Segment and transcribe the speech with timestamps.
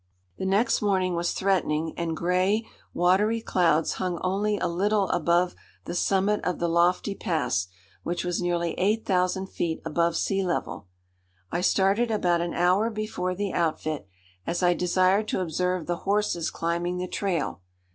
[0.37, 5.53] The next morning was threatening, and gray, watery clouds hung only a little above
[5.85, 7.67] the summit of the lofty pass,
[8.01, 10.87] which was nearly 8000 feet above sea level.
[11.51, 14.07] I started about an hour before the outfit,
[14.47, 17.61] as I desired to observe the horses climbing the trail.